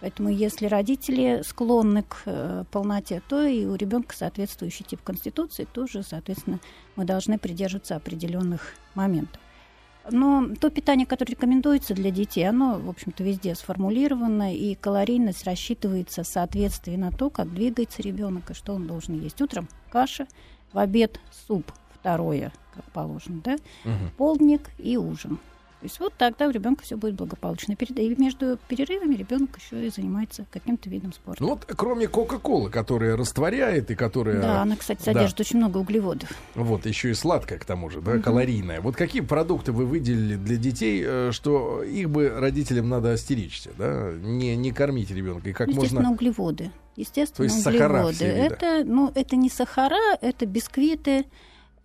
[0.00, 6.02] Поэтому если родители склонны к э, полноте, то и у ребенка соответствующий тип конституции тоже,
[6.02, 6.58] соответственно,
[6.96, 9.40] мы должны придерживаться определенных моментов.
[10.10, 16.22] Но то питание, которое рекомендуется для детей, оно, в общем-то, везде сформулировано, и калорийность рассчитывается
[16.22, 19.40] в соответствии на то, как двигается ребенок и что он должен есть.
[19.42, 20.26] Утром каша,
[20.72, 24.10] в обед суп, второе, как положено, да, угу.
[24.16, 25.38] полдник и ужин.
[25.80, 27.72] То есть вот тогда у ребенка все будет благополучно.
[27.72, 31.42] И между перерывами ребенок еще и занимается каким-то видом спорта.
[31.42, 34.42] Ну вот, кроме Кока-Колы, которая растворяет и которая...
[34.42, 35.40] Да, она, кстати, содержит да.
[35.40, 36.30] очень много углеводов.
[36.54, 38.22] Вот, еще и сладкая, к тому же, да, угу.
[38.22, 38.82] калорийная.
[38.82, 44.12] Вот какие продукты вы выделили для детей, э, что их бы родителям надо остеречься, да?
[44.12, 45.48] Не, не кормить ребенка.
[45.48, 46.14] И как Естественно, можно...
[46.14, 46.72] углеводы.
[46.96, 48.14] Естественно, То есть углеводы.
[48.14, 51.24] Сахара это, ну, это не сахара, это бисквиты,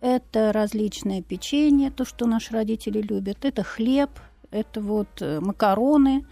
[0.00, 4.10] это различные печенье, то, что наши родители любят, это хлеб,
[4.50, 6.26] это вот э, макароны,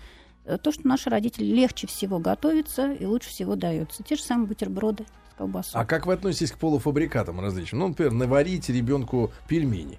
[0.45, 4.03] э, то, что наши родители легче всего готовится и лучше всего дается.
[4.03, 5.81] Те же самые бутерброды с колбасой.
[5.81, 7.81] А как вы относитесь к полуфабрикатам различным?
[7.81, 9.99] Ну, например, наварить ребенку пельмени.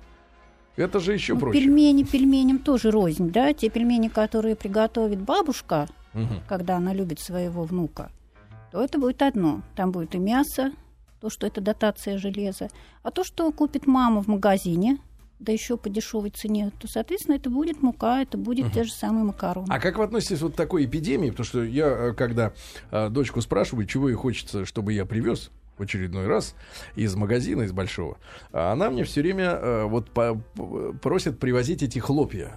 [0.76, 1.60] Это же еще ну, проще.
[1.60, 3.54] Пельмени пельменям тоже рознь, да?
[3.54, 6.42] Те пельмени, которые приготовит бабушка, угу.
[6.48, 8.12] когда она любит своего внука,
[8.72, 9.62] то это будет одно.
[9.76, 10.72] Там будет и мясо,
[11.20, 12.70] то, что это дотация железа.
[13.04, 14.98] А то, что купит мама в магазине,
[15.40, 18.74] да еще по дешевой цене, то, соответственно, это будет мука, это будет uh-huh.
[18.74, 19.68] те же самые макароны.
[19.70, 21.30] А как вы относитесь вот к такой эпидемии?
[21.30, 22.54] Потому что я, э, когда
[22.92, 26.56] э, дочку спрашиваю, чего ей хочется, чтобы я привез, в очередной раз
[26.96, 28.18] из магазина, из большого,
[28.52, 30.42] а она мне все время э, вот по,
[31.02, 32.54] просит привозить эти хлопья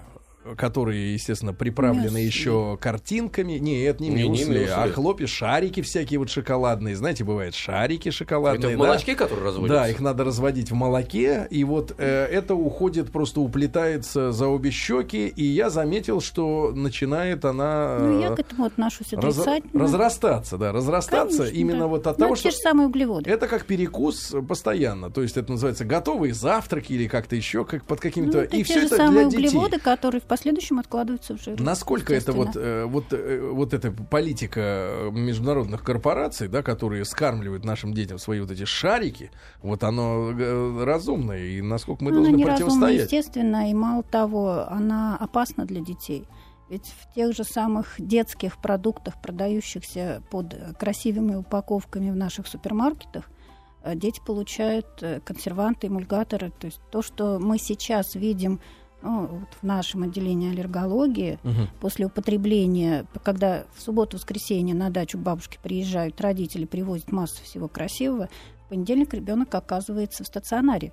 [0.57, 3.55] которые, естественно, приправлены еще картинками.
[3.59, 6.97] Не, это не, не мюсли, не а хлопья, шарики всякие вот шоколадные.
[6.97, 8.73] Знаете, бывают шарики шоколадные.
[8.73, 9.19] Это в молочке, да?
[9.19, 9.81] которые разводятся?
[9.81, 11.47] Да, их надо разводить в молоке.
[11.51, 15.29] И вот э, это уходит, просто уплетается за обе щеки.
[15.29, 17.99] И я заметил, что начинает она...
[18.01, 19.81] Ну, я к этому отношусь отрицательно.
[19.81, 21.87] Раз, разрастаться, да, разрастаться Конечно, именно да.
[21.87, 22.51] вот от Но того, это что...
[22.51, 23.31] те же самые углеводы.
[23.31, 25.11] Это как перекус постоянно.
[25.11, 28.39] То есть это называется готовые завтраки или как-то еще, как под какими-то...
[28.39, 29.49] Ну, это и те все же это самые для детей.
[29.49, 31.61] углеводы, которые в последующем откладываются в жир.
[31.61, 37.93] Насколько это вот, э, вот, э, вот эта политика международных корпораций, да, которые скармливают нашим
[37.93, 42.53] детям свои вот эти шарики, вот оно э, разумное, и насколько мы ну, должны она
[42.53, 43.03] противостоять?
[43.03, 46.25] естественно, и мало того, она опасна для детей.
[46.71, 53.25] Ведь в тех же самых детских продуктах, продающихся под красивыми упаковками в наших супермаркетах,
[53.95, 54.87] дети получают
[55.25, 56.51] консерванты, эмульгаторы.
[56.51, 58.61] То есть то, что мы сейчас видим
[59.03, 61.69] ну, вот в нашем отделении аллергологии угу.
[61.81, 68.29] после употребления, когда в субботу-воскресенье на дачу к бабушке приезжают родители, привозят массу всего красивого,
[68.67, 70.93] в понедельник ребенок оказывается в стационаре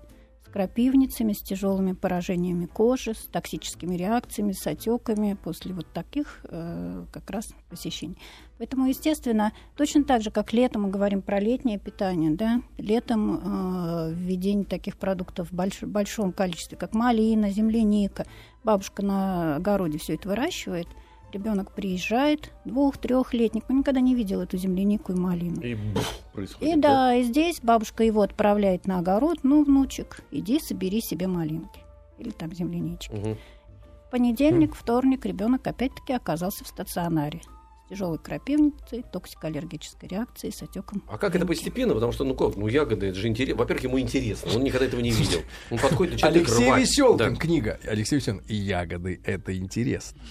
[0.56, 7.30] крапивницами, с тяжелыми поражениями кожи, с токсическими реакциями, с отеками после вот таких э, как
[7.30, 8.18] раз посещений.
[8.58, 14.14] Поэтому, естественно, точно так же, как летом мы говорим про летнее питание, да, летом э,
[14.14, 18.26] введение таких продуктов в больш, большом количестве, как малина, земляника,
[18.64, 20.88] бабушка на огороде все это выращивает–
[21.32, 25.62] ребенок приезжает, двух-трехлетник, он никогда не видел эту землянику и малину.
[25.62, 25.78] И,
[26.34, 31.28] происходит, и да, и здесь бабушка его отправляет на огород, ну, внучек, иди собери себе
[31.28, 31.82] малинки.
[32.18, 33.14] Или там землянички.
[33.14, 33.38] Угу.
[34.12, 37.42] Понедельник, вторник ребенок опять-таки оказался в стационаре
[37.90, 41.04] тяжелой крапивницей, токсикоаллергической реакцией, с отеком.
[41.08, 41.94] А как это постепенно?
[41.94, 43.58] Потому что, ну как, ну ягоды, это же интересно.
[43.58, 45.40] Во-первых, ему интересно, он никогда этого не видел.
[45.70, 46.82] Он подходит, начинает Алексей рвать.
[46.82, 47.40] Веселкин, да.
[47.40, 47.80] книга.
[47.86, 50.22] Алексей Веселкин, ягоды, это интересно.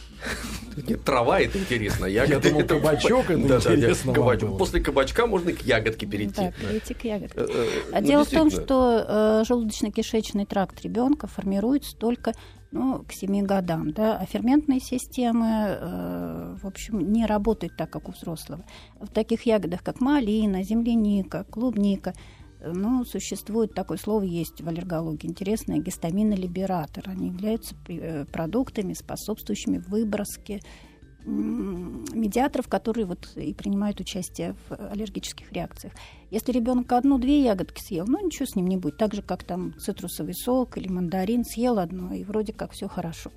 [0.76, 2.74] Нет, трава это интересно, а ягоды Я думал, это...
[2.74, 4.58] кабачок это да, интересно да, кабачок.
[4.58, 6.34] После кабачка можно к ягодке перейти.
[6.36, 7.40] Да, перейти к ягодке.
[7.40, 12.32] Э, э, а ну, дело в том, что э, желудочно-кишечный тракт ребенка формируется только
[12.74, 18.08] ну, к 7 годам, да, а ферментные системы, э, в общем, не работают так, как
[18.08, 18.64] у взрослого.
[19.00, 22.14] В таких ягодах, как малина, земляника, клубника,
[22.60, 27.04] э, ну, существует такое слово есть в аллергологии, интересное, гистаминолибератор.
[27.06, 30.60] Они являются э, продуктами, способствующими выброске
[31.24, 35.94] медиаторов, которые вот и принимают участие в аллергических реакциях.
[36.30, 38.98] Если ребенок одну-две ягодки съел, ну ничего с ним не будет.
[38.98, 43.30] Так же, как там цитрусовый сок или мандарин съел одно, и вроде как все хорошо.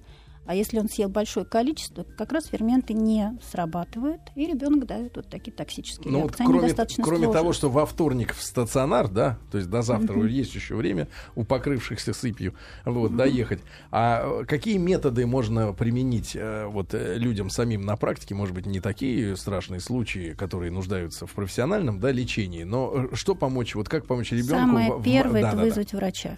[0.47, 5.29] А если он съел большое количество, как раз ферменты не срабатывают, и ребенок дает вот
[5.29, 6.43] такие токсические ну, реакции.
[6.43, 7.41] Вот кроме, достаточно кроме сложные.
[7.41, 10.29] того, что во вторник в стационар, да, то есть до завтра mm-hmm.
[10.29, 12.55] есть еще время у покрывшихся сыпью
[12.85, 13.17] вот, mm-hmm.
[13.17, 13.59] доехать.
[13.91, 18.33] А какие методы можно применить э, вот э, людям самим на практике?
[18.33, 23.35] Может быть, не такие страшные случаи, которые нуждаются в профессиональном да, лечении, но э, что
[23.35, 23.75] помочь?
[23.75, 24.53] Вот как помочь ребенку?
[24.53, 25.97] Самое в, первое в, это да, вызвать да.
[25.97, 26.35] врача.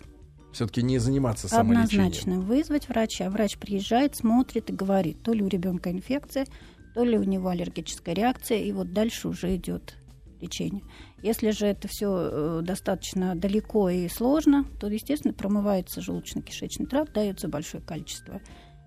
[0.51, 2.07] Все-таки не заниматься самолечением.
[2.07, 3.29] Однозначно вызвать врача.
[3.29, 6.47] Врач приезжает, смотрит и говорит, то ли у ребенка инфекция,
[6.95, 9.95] то ли у него аллергическая реакция, и вот дальше уже идет
[10.41, 10.83] лечение.
[11.21, 17.83] Если же это все достаточно далеко и сложно, то, естественно, промывается желудочно-кишечный тракт, дается большое
[17.83, 18.41] количество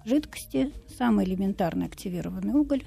[0.05, 2.83] жидкости, самый элементарный активированный уголь,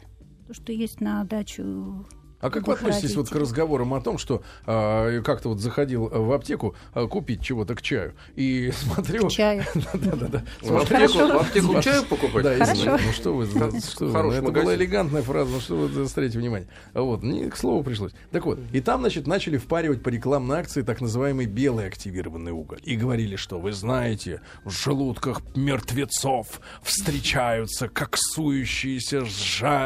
[0.47, 2.05] то, что есть на дачу
[2.45, 6.31] а как вы относитесь вот к разговорам о том, что а, как-то вот заходил в
[6.31, 9.27] аптеку а, купить чего-то к чаю и смотрю...
[9.27, 9.63] К чаю.
[9.93, 10.43] Да-да-да.
[10.62, 12.43] В аптеку, чаю покупать?
[12.43, 16.67] Да, ну что вы, это была элегантная фраза, ну что вы заостряете внимание.
[16.93, 18.12] Вот, не к слову пришлось.
[18.31, 22.79] Так вот, и там, значит, начали впаривать по рекламной акции так называемый белый активированный уголь.
[22.84, 29.25] И говорили, что вы знаете, в желудках мертвецов встречаются коксующиеся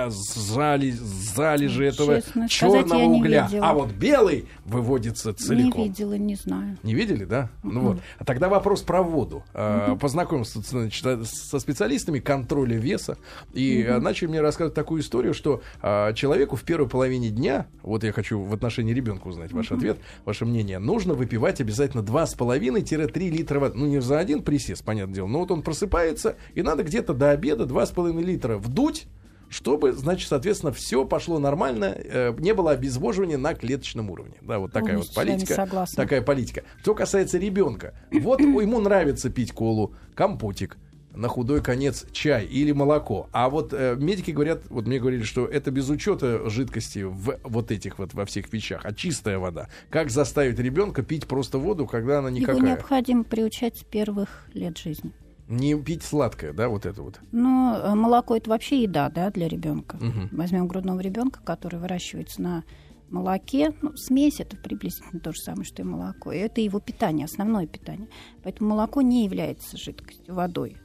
[0.09, 3.49] залежи этого черного угля.
[3.61, 5.81] А вот белый выводится целиком.
[5.81, 6.77] Не видела, не знаю.
[6.83, 7.49] Не видели, да?
[7.63, 7.99] Ну вот.
[8.17, 9.43] А тогда вопрос про воду.
[9.53, 13.17] А, познакомился значит, со специалистами контроля веса
[13.53, 18.03] и а, начали мне рассказывать такую историю, что а, человеку в первой половине дня, вот
[18.03, 23.59] я хочу в отношении ребенка узнать ваш ответ, ваше мнение, нужно выпивать обязательно 2,5-3 литра
[23.59, 23.77] воды.
[23.77, 27.31] Ну, не за один присест, понятное дело, но вот он просыпается, и надо где-то до
[27.31, 29.07] обеда 2,5 литра вдуть,
[29.49, 34.35] чтобы, значит, соответственно, все пошло нормально, э, не было обезвоживания на клеточном уровне.
[34.41, 35.67] Да, вот такая вот политика.
[35.95, 36.63] Такая политика.
[36.81, 40.77] Что касается ребенка, вот ему нравится пить колу, компотик,
[41.13, 43.29] на худой конец чай или молоко.
[43.31, 47.71] А вот э, медики говорят, вот мне говорили, что это без учета жидкости в вот
[47.71, 49.67] этих вот во всех вещах, а чистая вода.
[49.89, 52.57] Как заставить ребенка пить просто воду, когда она никакая?
[52.57, 55.11] Его необходимо приучать с первых лет жизни.
[55.49, 57.19] Не пить сладкое, да, вот это вот.
[57.31, 59.95] Ну, э, молоко это вообще еда, да, для ребенка.
[59.95, 60.29] Угу.
[60.37, 62.63] Возьмем грудного ребенка, который выращивается на
[63.09, 63.73] молоке.
[63.81, 66.31] Ну, смесь это приблизительно то же самое, что и молоко.
[66.31, 68.07] И это его питание, основное питание.
[68.43, 70.77] Поэтому молоко не является жидкостью, водой.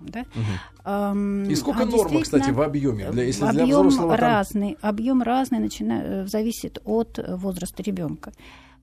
[0.00, 0.20] Да?
[0.20, 0.90] Угу.
[0.90, 3.10] Эм, и сколько а норма, кстати, в объеме?
[3.10, 4.90] Для, если объем для взрослого, разный, там...
[4.90, 8.32] объем разный, начиная, э, зависит от возраста ребенка.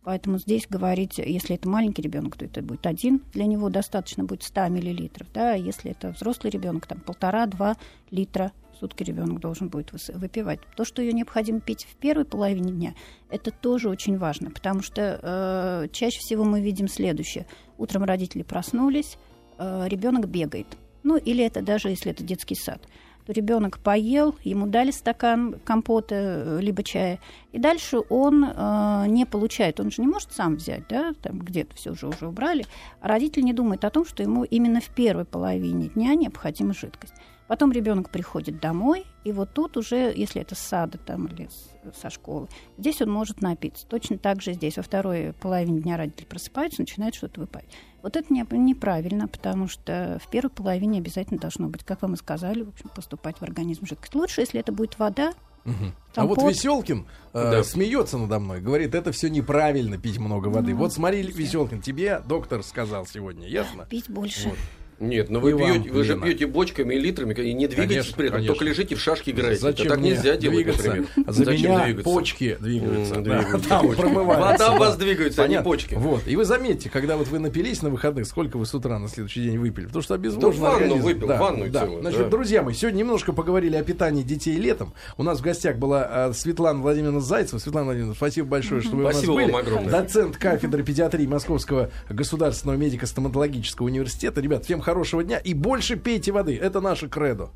[0.06, 4.44] Поэтому здесь говорить, если это маленький ребенок, то это будет один, для него достаточно будет
[4.44, 5.28] 100 миллилитров.
[5.34, 5.54] Да?
[5.54, 7.76] А если это взрослый ребенок, там полтора-два
[8.12, 10.60] литра в сутки ребенок должен будет выпивать.
[10.76, 12.94] То, что ее необходимо пить в первой половине дня,
[13.32, 17.48] это тоже очень важно, потому что э, чаще всего мы видим следующее.
[17.80, 19.18] Утром родители проснулись,
[19.58, 20.68] э, ребенок бегает.
[21.02, 22.88] Ну, или это даже если это детский сад
[23.28, 27.20] ребенок поел, ему дали стакан компота э, либо чая,
[27.52, 31.76] и дальше он э, не получает, он же не может сам взять, да, там где-то
[31.76, 32.66] все уже уже убрали,
[33.02, 37.14] а родитель не думает о том, что ему именно в первой половине дня необходима жидкость.
[37.48, 41.48] Потом ребенок приходит домой, и вот тут уже, если это с сада там, или
[41.96, 43.86] со школы, здесь он может напиться.
[43.88, 47.66] Точно так же здесь во второй половине дня родитель просыпается, начинает что-то выпать.
[48.02, 52.64] Вот это неправильно, потому что в первой половине обязательно должно быть, как вам и сказали,
[52.64, 54.16] в общем, поступать в организм жидкость.
[54.16, 55.32] Лучше, если это будет вода,
[55.66, 55.92] Угу.
[56.18, 57.64] А вот Веселкин э, да.
[57.64, 60.74] смеется надо мной, говорит, это все неправильно пить много воды.
[60.74, 63.88] Ну, вот смотри, Веселкин, тебе доктор сказал сегодня, ясно?
[63.90, 64.50] Пить больше.
[64.50, 64.58] Вот.
[65.00, 68.18] Нет, но ну вы, пьете, вы же пьете бочками и литрами и не двигаетесь конечно,
[68.18, 68.54] при этом, конечно.
[68.56, 69.62] только лежите в шашке играете.
[69.62, 70.88] Зачем так нельзя делать, двигаться?
[70.88, 71.08] например.
[71.28, 72.04] За Зачем меня двигаться?
[72.04, 73.16] почки двигаются.
[73.16, 73.88] Mm, да, там
[74.26, 75.96] Вода у вас двигается, а не почки.
[75.96, 76.28] Вот.
[76.28, 79.44] И вы заметьте, когда вот вы напились на выходных, сколько вы с утра на следующий
[79.44, 79.88] день выпили?
[79.88, 81.82] Потому что обезвоженный да, ванну выпил, да, ванну да.
[81.82, 82.30] Целую, Значит, да.
[82.30, 84.94] друзья мои, сегодня немножко поговорили о питании детей летом.
[85.18, 87.60] У нас в гостях была а, Светлана Владимировна Зайцева.
[87.60, 89.52] Светлана Владимировна, спасибо большое, что вы спасибо у нас были.
[89.52, 89.92] Вам огромное.
[89.92, 94.40] Доцент кафедры педиатрии Московского государственного медико-стоматологического университета.
[94.40, 96.56] Ребят, всем хорошего дня и больше пейте воды.
[96.56, 97.50] Это наше кредо.